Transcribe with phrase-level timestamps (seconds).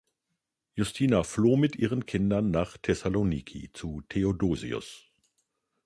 [0.73, 5.05] Justina floh mit ihren Kindern nach Thessaloniki zu Theodosius.